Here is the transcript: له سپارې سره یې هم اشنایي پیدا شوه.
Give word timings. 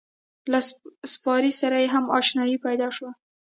له 0.51 0.59
سپارې 1.13 1.51
سره 1.61 1.75
یې 1.83 1.87
هم 1.93 2.05
اشنایي 2.19 2.57
پیدا 2.65 2.87
شوه. 2.95 3.11